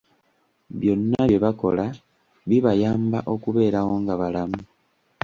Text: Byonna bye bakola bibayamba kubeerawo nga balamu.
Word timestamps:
Byonna 0.79 1.21
bye 1.29 1.39
bakola 1.45 1.85
bibayamba 2.49 3.17
kubeerawo 3.43 3.93
nga 4.01 4.13
balamu. 4.19 4.61